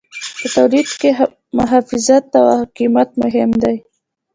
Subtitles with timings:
[0.39, 1.09] په تولید کې
[1.57, 2.45] محافظت او
[2.77, 3.75] قیمت مهم دي.